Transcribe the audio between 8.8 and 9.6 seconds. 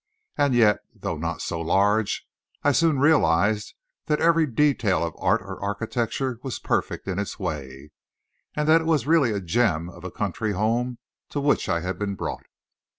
it was really a